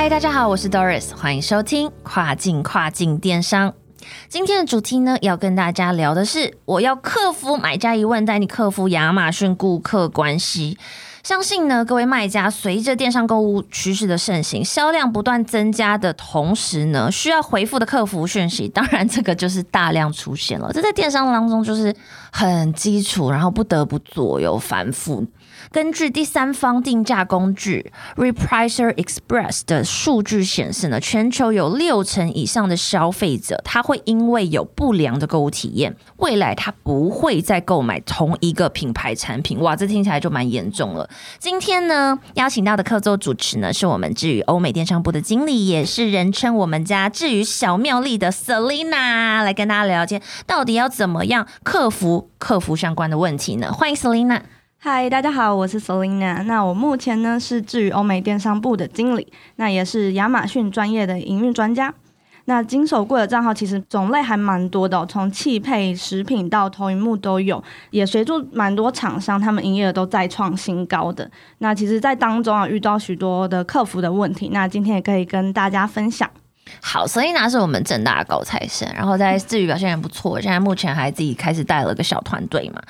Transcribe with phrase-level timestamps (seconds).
[0.00, 3.74] 嗨，大家好，我是 Doris，欢迎收听跨境跨境电商。
[4.28, 10.78] 今天的主题呢，要跟大家聊的是，我要克服买家疑问，带你克服亚马逊顾客关系。
[11.24, 20.72] 相信呢，各位卖家随着电商购物趋势的盛行，销量不断增加的同时呢，需要回复的客服讯息，当然这个就是大量出现了。
[20.72, 21.92] 这在电商当中就是
[22.30, 25.26] 很基础，然后不得不左右反复。
[25.70, 39.60] 根据第三方定价工具 Repricer Express 的数据显示呢，全球有六成以上的消费者，他会因为有不良的购物体验，未来他不会再购买同一个品牌产品。
[39.60, 41.08] 哇，这听起来就蛮严重了。
[41.38, 53.72] 今天呢，邀请到的客座主持呢，是我们至于欧美电商部的经理，也是人称我们家至于小妙丽的 Selina，来跟大家聊天，到底要怎么样克服客服相关的问题呢？
[53.72, 54.40] 欢迎 Selina。
[54.80, 56.40] 嗨，大家好，我是 Selina。
[56.44, 59.26] 那我目前呢是至于欧美电商部的经理，
[59.56, 61.92] 那也是亚马逊专业的营运专家。
[62.44, 71.28] 那经手过的账号其实种类还蛮多的，从汽配、食品到投影幕都有，也随住蛮多厂商他们营业额都在创新高的。
[71.58, 76.30] 那其实，在当中啊遇到许多的客服的问题，那今天也可以跟大家分享。
[76.80, 82.82] 好，所以呢是我们正大高材生，然后在至于表现也不错，现在目前还自己开始带了个小团队嘛。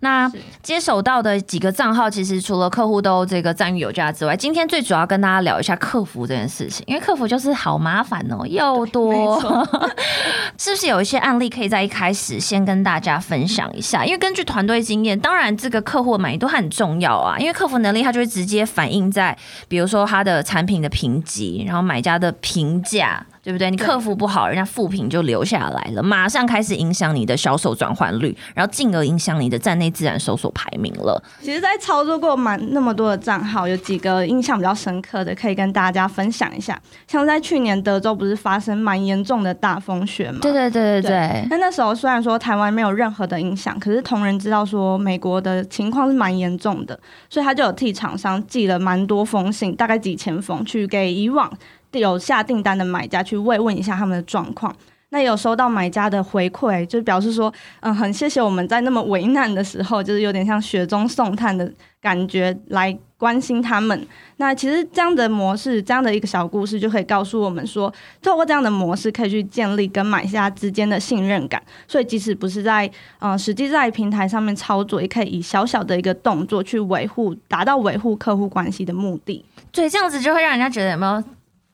[0.00, 0.30] 那
[0.62, 9.40] 接手到的几个账号，其实除了客户都这个赞誉有加之外，今天最主要跟大家聊一下客服这件事情，因为客服就是好麻烦哦，又多，
[10.58, 14.04] 是不是有一些案例可以在一开始先跟大家分享一下？
[14.04, 19.34] 因为根据团队经验，当然这个客户满意度很重要啊，因为客服能力它就会直接反映在，
[19.68, 23.23] 比如说他的产品的评级，然后买家的评价。
[23.44, 23.70] 对不对？
[23.70, 31.22] 你客服不好，人家负评就留下来了，马上开始影响你的销售转换率，然后进而影响你的站内自然搜索排名了。
[31.42, 36.80] 其实，在操作过蛮那么多的账号，有几个印象比较深刻的，可以跟大家分享一下。
[37.06, 40.38] 像在去年德州不是发生蛮严重的大风雪吗？
[40.40, 41.46] 对对对对对。
[41.50, 51.52] 那那时候虽然说台湾没有任何的影响，可是同仁知道说美国的情况是蛮严重的，所以他就有替厂商寄了蛮多封信，大概几千封，去给以往。
[52.00, 54.74] 有下订单的买家去慰问一下他们的状况，
[55.10, 64.06] 那有收到买家的回馈，就表示说，嗯，很谢谢我们在那么为难的时候，就是有点像雪中送炭的感觉来关心他们。
[64.38, 71.62] 那其实这样的模式，这样的一个小故事，就可以告诉我们说，透过这样的模式，可以去建立跟买家之间的信任感。
[71.86, 72.90] 所以即使不是在
[73.20, 79.44] 嗯实际在平台上面操作，也可以以小小的一个动作去维护，达到维护客户关系的目的。
[79.70, 81.22] 对，这样子就会让人家觉得有没有？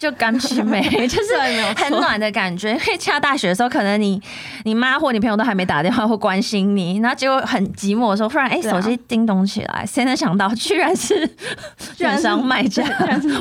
[0.00, 1.36] 就感情美， 就是
[1.76, 2.70] 很暖的感觉。
[2.70, 4.20] 因为下大雪的时候，可能你
[4.64, 11.28] 你妈或你朋友都还没打电话或关心你，然后结果很寂寞的时候，忽然哎手机叮咚起来，谁能想到居然是
[11.98, 12.82] 电商卖家？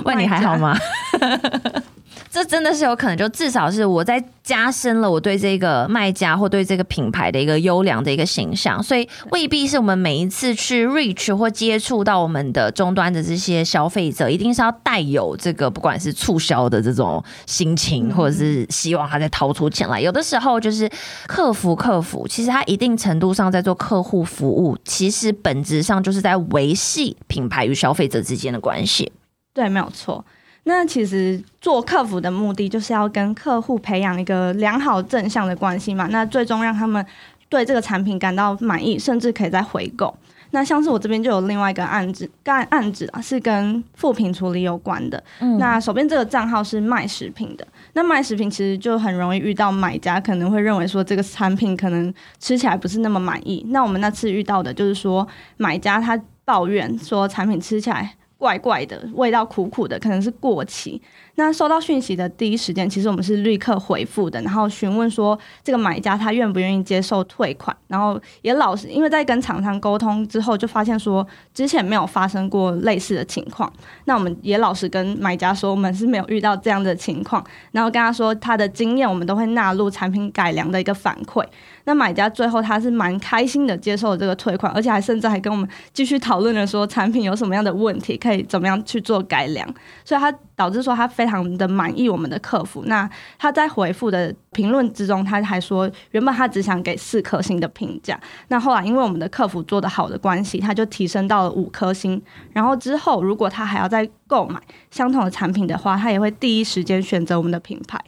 [0.03, 0.77] 问你还好吗？
[2.31, 19.99] 这真的是有可能，就至少是我在加深了我对这个卖家或对这个品牌的一个优良的一个形象，所以未必是我们每一次去 reach 或接触到我们的终端的这些消费者，一定是要带有这个不管是促销的这种心情，或者是希望他在掏出钱来。
[19.99, 20.87] 有的时候就是
[21.25, 29.11] 客服，客服其实他一定程度上在做客户服务，其实本质上就是在维系品牌与消费者之间的关系。
[29.53, 30.23] 对，没有错。
[30.69, 36.07] 那其实做客服的目的就是要跟客户培养一个良好正向的关系嘛。
[36.11, 37.03] 那最终让他们
[37.49, 40.15] 对这个产品感到满意，甚至可以再回购。
[40.51, 45.21] 那像是我这边就有另外一个案子，案案子啊是跟副品处理有关的。
[45.57, 47.67] 那手边这个账号是卖食品的。
[47.93, 53.65] 那卖食品其实就很容易遇到买家可能会认为说这个产品可能吃起来不是那么满意。
[53.69, 55.27] 那我们那次遇到的就是说
[55.57, 58.15] 买家他抱怨说产品吃起来。
[58.39, 60.99] 怪怪的味道，苦苦的，可能是过期。
[61.35, 73.71] 那收到讯息的第一时间，其实我们是立刻回复的，然后询问说这个买家他愿不愿意接受退款，然后也老实，因为在跟厂商沟通之后，就发现说之前没有发生过类似的情况。
[74.05, 81.45] 那我们也老实跟买家说，我们是没有遇到这样的情况，然后跟他说他的经验，我们都会纳入产品改良的一个反馈。
[81.89, 89.67] 那买家最后他是蛮开心的接受了这个退款，而且还甚至还跟我们继续讨论了说产品有什么样的问题，可以怎么样去做改良。
[90.05, 92.83] 所以他导致说他非常的满意我们的客服。
[92.85, 93.09] 那
[93.39, 98.19] 他在回复的评论之中，他还说原本他只想给四颗星的评价，
[98.49, 102.21] 那后来因为我们的客服做的好的关系，他就提升到了五颗星。
[102.53, 107.99] 然后之后如果他还要再购买相同的产品的话，他也会第一时间选择我们的品牌。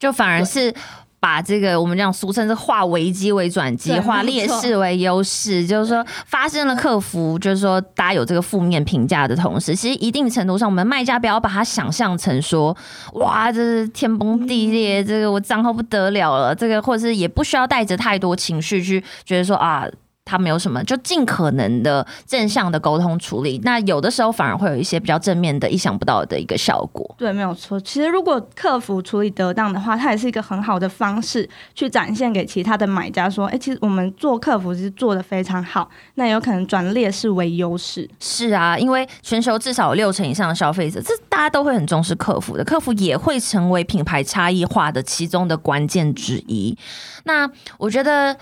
[0.00, 0.74] 就反而是
[1.22, 12.76] 把这个我们这样俗称是化危机为转机，化劣势为优势，就是说发生了客服，就是说大家有这个负面评价的同时，其实一定程度上，我们卖家不要把它想象成说，
[13.12, 19.86] 哇，这是天崩地裂，这个我账号不得了了，这个或者是也不需要带着太多情绪去觉得说啊。
[20.24, 23.60] 他没有什么，就尽可能的正向的沟通处理。
[23.64, 27.14] 那有的时候反而会有一些比较正面的、意想不到的一个效果。
[27.18, 27.78] 对，没有错。
[27.80, 38.08] 其实如果客服处理得当的话，它也是一个很好的方式，去展现给其他的买家说，哎，其实我们做客服是做的非常好，那有可能转劣势为优势。
[38.20, 46.78] 是啊，因为全球至少有六成以上的消费者，这大家都会很重视客服的，客服也会成为品牌差异化的其中的关键之一。
[47.24, 48.36] 那我觉得。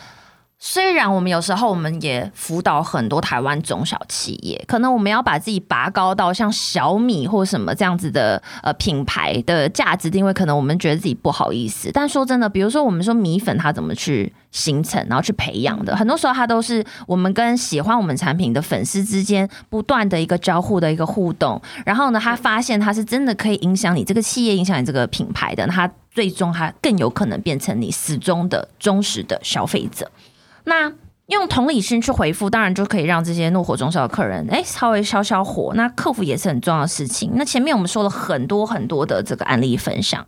[0.63, 11.91] 虽然我们有时候我们也辅导很多台湾中小企业，可能我们要把自己拔高到像小米或什么这样子的呃品牌的价值定位，可能我们觉得自己不好意思。
[11.95, 21.59] 但说真的，比如说我们说米粉它怎么去形成，然后去培养的，很多时候它都是我们跟喜欢我们产品的粉丝之间不断的一个交互的一个互动。
[21.87, 30.11] 然后呢，他发现它是真的可以影响你这个企业、影响你这个品牌的，它最终它更有可能变成你始终的忠实的消费者。
[30.71, 30.93] 那
[31.27, 35.73] 用同理心去回复，当然就可以让这些怒火中烧的客人，哎，稍微消消火。
[35.75, 37.33] 那客服也是很重要的事情。
[37.35, 40.25] 那前面我们说了很多很多的这个案例分享，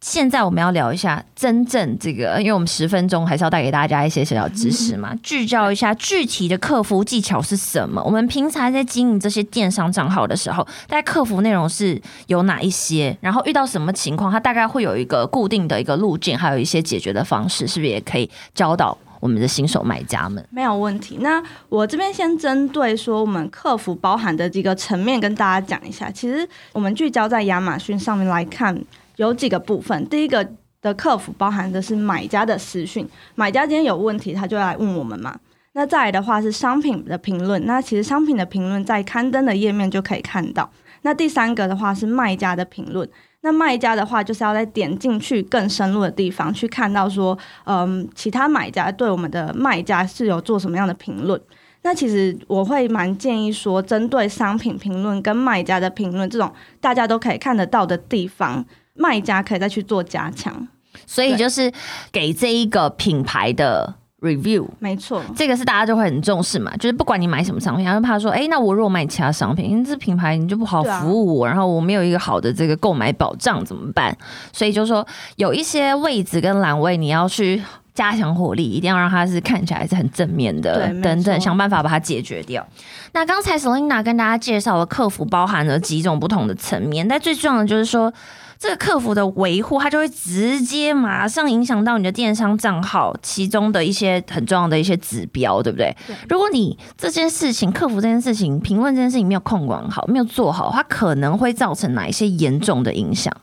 [0.00, 8.02] 现在我们要聊一下真正这个，因为我们十分钟还是要带给大家一些小小知识嘛， 聚焦一下具体的客服技巧是什么。
[8.02, 13.14] 我们平常在经营这些电商账号的时候，大概客服内容是有哪一些？
[13.20, 18.96] 然后遇到什么情况，它大概会有一个固定的一个路径，还有一些解决的方式，是不是也可以教导？
[19.22, 21.18] 我们的新手买家们没有问题。
[21.20, 26.10] 那我这边先针对说我们客服包含的几个层面跟大家讲一下。
[26.10, 28.76] 其实我们聚焦在亚马逊上面来看，
[29.14, 30.04] 有几个部分。
[30.08, 30.44] 第一个
[30.80, 35.38] 的客服包含的是买家的私讯，买家今天有问题，他就来问我们嘛。
[35.74, 40.68] 那再来的话是商品的评论，那其实商品的评论在刊登的页面就可以看到。
[41.02, 43.08] 那第三个的话是卖家的评论。
[43.42, 51.40] 那卖家的话，就是要再点进去更深入的地方去看到说，嗯，其他买家对我们的卖家是有做什么样的评论。
[51.82, 60.68] 那其实我会蛮建议说，针对商品评论跟卖家的评论这种大家都可以看得到的地方，卖家可以再去做加强。
[61.06, 61.72] 所以就是
[62.12, 63.96] 给这一个品牌的。
[64.22, 74.16] Review 没错，这个是大家就会很重视嘛，就是不管你买什么商品，他就怕说，哎，那我如果买其他商品，因为这品牌你就不好服务我，然后我没有一个好的这个购买保障怎么办？
[74.52, 75.04] 所以就说
[75.36, 77.60] 有一些位置跟栏位你要去
[77.94, 82.64] 加强火力，一定要让它是看起来是很正面的，等等，想办法把它解决掉。
[83.12, 88.12] 那刚才 Selina 跟大家介绍了客服包含了几种不同的层面，但最重要的就是说。
[88.62, 95.92] 这个客服的维护，它就会直接马上影响到你的电商账号其中的一些很重要的一些指标，对不对？
[96.06, 96.14] 对。
[96.28, 103.36] 如果你这件事情、客服这件事情、评论这件事情没有控管好、没有做好，它可能会造成哪一些严重的影响？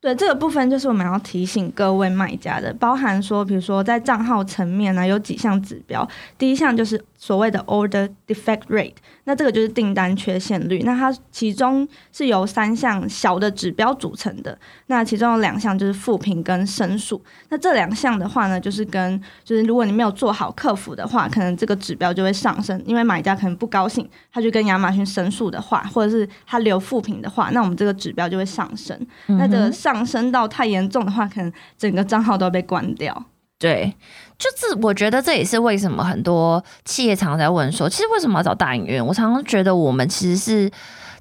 [0.00, 6.06] 对这个部分，就是我们要提醒各位卖家的，包含说，比如说在账号层面呢，有几项指标，
[6.38, 8.92] 第一项就是所谓的 order defect rate。
[9.26, 17.18] 那这个就是订单缺陷率，那它其中是由三项小的指标组成的，那其中有两项就是负评跟申诉。
[17.48, 28.94] 那这两项的话呢，就是跟就是如果你没有做好客服的话，可能这个指标就会上升，因为买家可能不高兴，他就跟亚马逊申诉的话，或者是他留负评的话，那我们这个指标就会上升。
[29.28, 33.24] 那这个上升到太严重的话，可能整个账号都被关掉。
[33.64, 33.94] 对。
[34.36, 39.04] 就是我觉得这也是为什么很多企业常常在问说，其实为什么要找大影院？
[39.06, 40.70] 我常常觉得我们其实是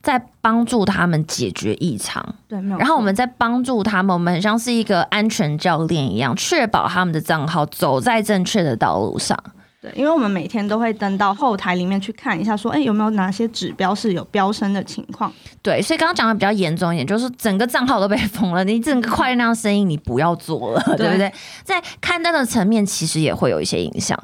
[0.01, 9.37] 在帮助他们解决异常，对，然后我们在帮助他们，我们很像是一个安全教练一样，确保他们的账号走在正确的道路上。
[9.83, 15.29] 对，因为我们每天都会登到后台里面去看一下，说，哎，有没有哪些指标是有飙升的情况？
[15.61, 21.29] 对，所以刚刚讲的比较严重一点，就是整个账号都被封了，你整个快量生意你不要做了，对不对？
[21.65, 24.17] 在刊登的层面，其实也会有一些影响。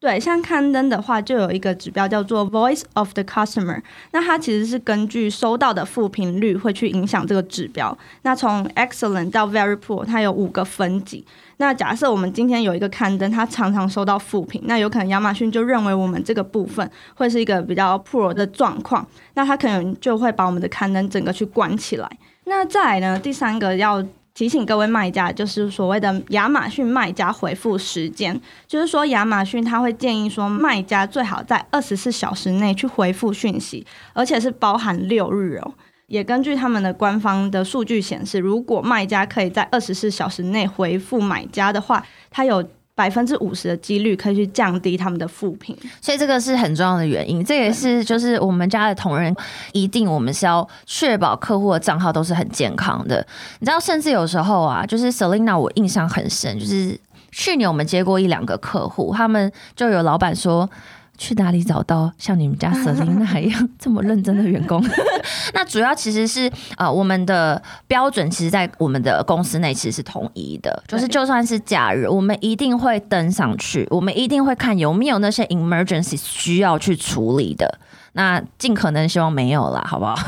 [0.00, 3.80] 对，像刊登的话，就有一个指标叫做 Voice of the Customer，
[4.10, 7.96] 那它其实是根据收到的负评率会去影响这个指标。
[8.22, 11.24] 那从 Excellent 到 Very Poor，它有五个分级。
[11.58, 22.10] 那假设我们今天有一个刊登，它常常收到负评，那有可能亚马逊就认为我们这个部分会是一个比较 poor 的状况，那它可能就会把我们的刊登整个去关起来。
[22.44, 24.04] 那再来呢，第三个要。
[24.34, 35.74] 提醒各位卖家，就是所谓的亚马逊卖家回复时间，就是说亚马逊他会建议说，卖家最好在二十四小时内去回复讯息，而且是包含六日哦。
[36.06, 42.64] 也根据他们的官方的数据显示，如果卖家可以在二十四小时内回复买家的话，他有。
[42.96, 47.44] 百分之五十的几率可以去降低他们的负评，所以这个是很重要的原因。
[47.44, 49.34] 这也是就是我们家的同仁
[49.72, 53.16] 一定我们是要确保客户的账号都是很健康的。
[53.58, 56.96] 你知道，甚至有时候啊，就是 Selina 我印象很深，就是
[57.32, 60.70] 去年我们接过一两个客户，他们就有老板说。
[61.16, 64.84] 去哪里找到像你们家 Selina 一样这么认真的员工？
[65.54, 77.78] 那主要其实是呃，我们的标准其实，在我们的公司内其实是统一的，就是就算是假日，我们一定会登上去，我们一定会看有没有那些 emergency 需要去处理的。
[78.16, 80.14] 那尽可能希望没有啦，好不好？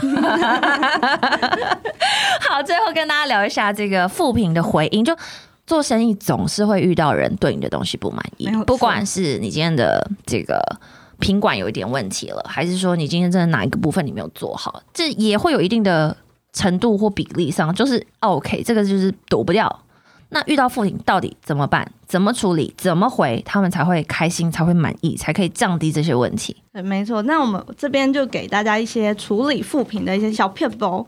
[2.40, 5.16] 好，最后跟大家聊一下这个复评的回应，就。
[5.66, 10.60] 做生意总是会遇到人对你的东西不满意，不管是你今天的这个
[11.18, 16.16] 品管有一点问题了，还是说你今天真的哪一个部分你没有做好，这也会有一定的
[16.52, 19.82] 程度或比例上，就是 OK，这个就是躲不掉。
[20.28, 21.90] 那遇到负评到底怎么办？
[22.06, 22.74] 怎么处理？
[22.76, 23.40] 怎么回？
[23.46, 26.56] 他们才会开心，才会满意，才可以降低这些问题。
[26.72, 27.22] 对，没错。
[27.22, 31.06] 那我们这边就给大家一些处理负评的一些小撇步。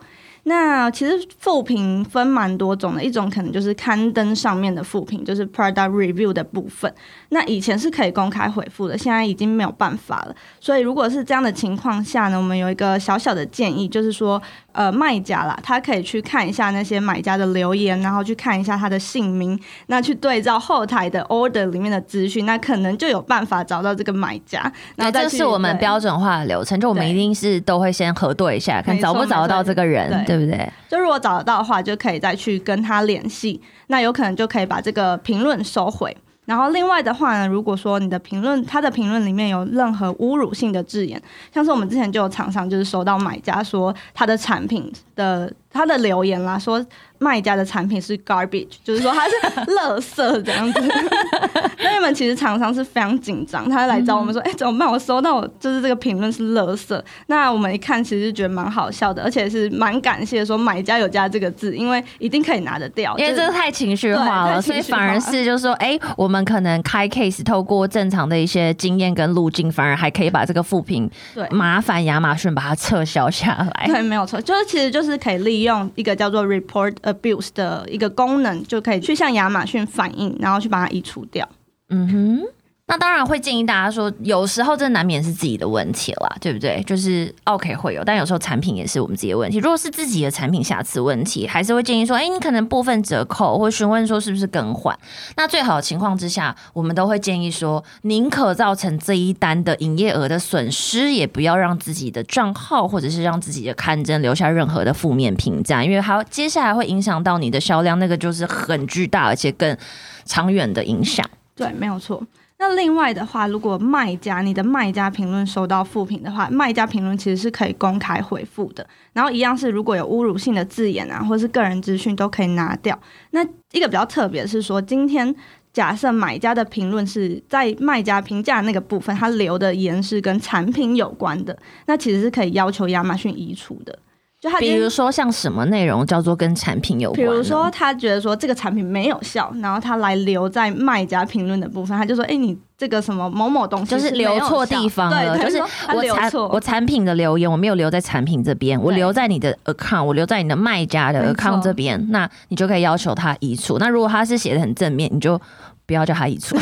[0.48, 6.92] 那其实复评分蛮多种的，一种可能就是刊登上面的复评，就是 product review 的部分。
[7.28, 10.34] 那以前是可以公开回复的，现在已经没有办法了。
[10.58, 14.40] 所以如果是这样的情况下呢，我们有一个小小的建议，就是说，
[14.78, 19.58] 呃，卖家啦，他可以去看一下那些买家的留言，然后去看一下他的姓名，
[19.88, 24.73] 那去对照后台的 order 里面的资讯，那可能就有办法找到这个买家。
[24.94, 30.73] 那这是我们标准化的流程，就我们一定是都会先核对一下，看找不找得到这个人，对不对？
[30.88, 36.16] 就如果找得到的话，就可以再去跟他联系，那有可能就可以把这个评论收回。
[36.48, 46.84] 然后另外的话呢，如果说你的评论，他的评论里面有任何侮辱性的字眼，像是我们之前就有厂商就是收到买家说他的产品的他的留言啦，说。
[47.20, 49.34] 卖家的产品是 garbage，就是说他是
[49.75, 50.80] 垃圾这样子。
[51.82, 54.88] 那你们其实常常是非常紧张，他来找我们说：“哎，怎么办？
[54.88, 63.18] 我收到就是这个评论是垃圾。”那我们一看，其实觉得蛮好笑的，而且是蛮感谢说买家有加这个字，因为一定可以拿得掉。
[63.18, 73.87] 因为这个太情绪化了，所以反而是就是说，哎，我们可能开 case 透过正常的一些经验跟路径，反而还可以把这个负评对麻烦亚马逊把它撤销下来。
[73.88, 76.94] 对，没有错，就是其实就是可以利用一个叫做 report。
[77.02, 81.48] abuse 的一个功能就可以去向亚马逊反映，然后去把它移除掉。
[81.88, 82.42] 嗯哼。
[82.90, 86.83] 那当然会建议大家说，有时候这难免是自己的问题了，对不对？
[86.85, 89.59] 就是 OK 会有，但有时候产品也是我们自己的问题。
[89.59, 94.99] 如果是自己的产品瑕疵问题，还是会建议说，哎，你可能部分折扣，或询问说是不是更换。
[95.37, 109.76] 那最好的情况之下，我们都会建议说，宁可造成这一单的营业额的损失，也不要让自己的账号或者是让自己的刊登留下任何的负面评价，因为它接下来会影响到你的销量，那个就是很巨大而且更
[110.25, 111.28] 长远的影响。
[111.54, 112.23] 对，没有错。
[112.60, 118.84] 那另外的话，如果卖家你的卖家评论收到负评的话，卖家评论其实是可以公开回复的。
[119.12, 122.98] 然后一样是，如果有侮辱性的字眼啊，或是个人资讯都可以拿掉。
[123.30, 125.32] 那一个比较特别是说，今天
[125.72, 133.96] 假设买家的评论是在卖家评价那个部分，他留的言是跟产品有关的，那其实是可以要求亚马逊移除的。
[134.40, 137.21] 就他比如说像什么内容叫做跟产品有关？
[137.21, 145.61] 比如说他觉得说这个产品没有效，然后他来留在卖家评论的部分，他就说：“哎，你这个什么某某东西就是留错地方了，就是
[145.92, 153.78] 我产我产品的留言我没有留在产品这边，我留在你的 account，我留在你的卖家的 account 这边，那你就可以要求他移除。
[153.78, 155.40] 那如果他是写的很正面，你就
[155.85, 156.57] 不要叫他移除。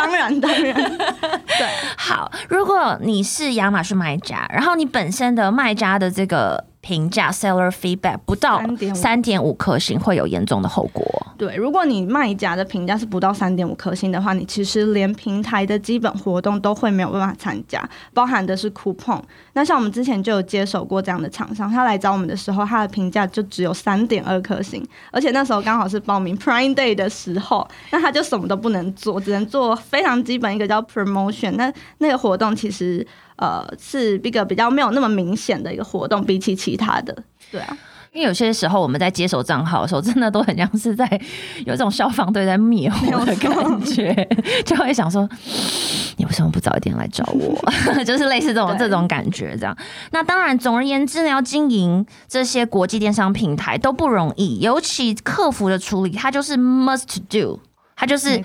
[0.00, 1.66] 当然，当然， 对。
[1.96, 8.62] 好，如果你是亚马逊卖家，然后你本身的卖家的这个评价 seller feedback 不到
[8.94, 11.04] 三点五颗星，会有严重的后果。
[11.36, 19.20] 对，如果你卖家的评价是不到三点五颗星的话，你其实连平台的基本活动都会没有办法参加，包含的是 coupon。
[19.54, 31.52] 那像我们之前就有接手过这样的厂商，他来找我们的时候，他的评价就只有三点二颗星，而且那时候刚好是报名 Prime Day 的时候，那他就什么都不能做，只能做非常基本一个叫 promotion。
[31.52, 33.06] 那那个活动其实
[33.40, 37.16] 呃是一个比较没有那么明显的一个活动，比起其他的，
[37.50, 37.76] 对啊。
[38.12, 41.06] 因为有些时候我们在接手账号的时候，真的都很像是在
[41.64, 44.12] 有一种消防队在灭火的感觉，
[44.66, 45.28] 就会想说，
[46.16, 47.56] 你为什么不早一点来找我？
[48.02, 49.76] 就是类似这种这种感觉，这样。
[50.10, 57.60] 那当然，总而言之呢，要经营这些国际电商平台都不容易，尤其客服的处理，它就是 must do，
[58.00, 58.42] 它就是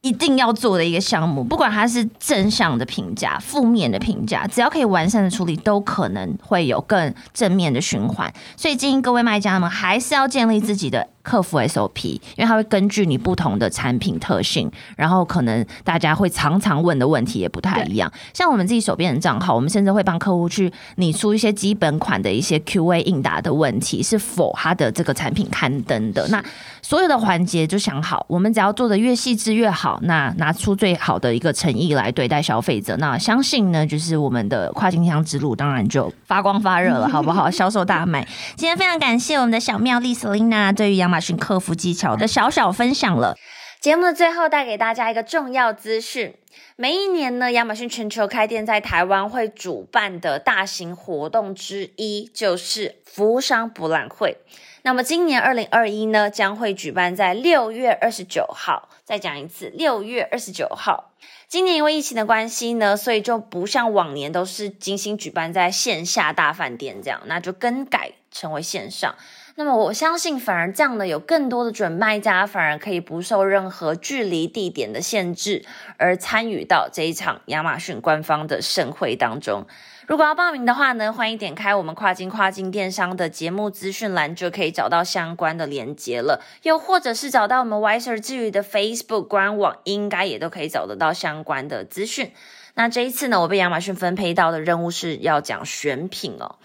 [0.00, 8.32] 一定要做的一个项目，不管它是正向的评价、负面的评价，只要可以完善的处理，都可能会有更正面的循环。
[8.56, 18.10] 所以建议各位卖家们还是要建立自己的客服 SOP，因为它会根据你不同的产品特性，然后可能大家会常常问的问题也不太一样。
[18.32, 26.28] 像我们自己手边的账号，我们甚至会帮客户去拟出一些基本款的一些 QA 应答的问题，是否他的这个产品刊登的。
[26.28, 26.40] 那
[26.80, 29.98] 所有的环节就想好，我们只要做的越细致越好。
[30.02, 37.48] 那拿出最好的一个诚意来对待消费者，那相信呢，就是我们的跨境电商之路，当然就发光发热了，好不好？
[37.52, 38.26] 销售大卖。
[38.56, 43.36] 今天非常感谢我们的小妙丽 Selina 对于亚马逊客服技巧的小小分享了。
[43.80, 46.34] 节目的最后带给大家一个重要资讯：
[46.74, 54.38] 每一年呢，亚马逊全球开店在台湾会主办的大型活动之一，就是服务商博览会。
[54.82, 58.88] 那么今年二零二一呢，将会举办在六月二十九号。
[59.04, 61.12] 再讲一次，六月二十九号。
[61.48, 69.14] 今年因为疫情的关系呢，所以就不像往年都是精心举办在线下大饭店这样，那就更改成为线上。
[69.58, 75.64] 那么我相信，反而这样的有更多的准卖家，反而可以不受任何距离、地点的限制，
[75.96, 79.64] 而参与到这一场亚马逊官方的盛会当中。
[80.06, 86.44] 如果要报名的话呢，欢迎点开我们跨境跨境电商的节目资讯栏，就可以找到相关的连接了。
[86.62, 92.30] 又或者是找到我们 Wiser 之余的 Facebook 官网，应该也都可以找得到相关的资讯。
[92.74, 96.56] 那这一次呢，我被亚马逊分配到的任务是要讲选品哦。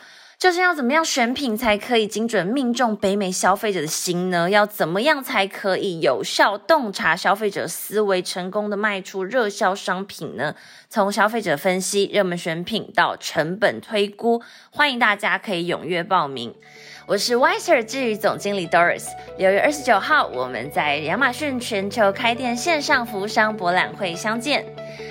[0.41, 4.49] 就是要怎么样选品才可以精准命中北美消费者的心呢？
[4.49, 10.55] 要怎么样才可以有效洞察消费者思维，成功的卖出热销商品呢？
[10.89, 16.51] 从消费者分析、热门选品到成本推估，欢迎大家可以踊跃报名。
[17.05, 19.05] 我是 Wiser 智宇总经理 Doris。
[19.37, 24.65] 六月二十九号，我们在亚马逊全球开店线上服务商博览会相见。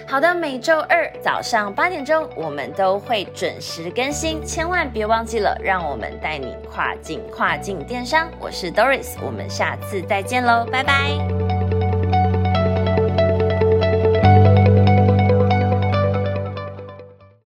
[0.07, 8.29] 好的，每周二早上八点钟，我们都会准时更新，千万别忘记了，让我们带你跨境跨境电商。
[8.39, 11.50] 我是 Doris，我们下次再见喽，拜拜。